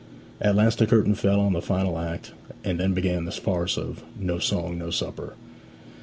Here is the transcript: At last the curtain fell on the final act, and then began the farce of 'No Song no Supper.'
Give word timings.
At 0.41 0.55
last 0.55 0.79
the 0.79 0.87
curtain 0.87 1.13
fell 1.13 1.39
on 1.39 1.53
the 1.53 1.61
final 1.61 1.99
act, 1.99 2.31
and 2.63 2.79
then 2.79 2.95
began 2.95 3.25
the 3.25 3.31
farce 3.31 3.77
of 3.77 4.01
'No 4.19 4.39
Song 4.39 4.75
no 4.79 4.89
Supper.' 4.89 5.35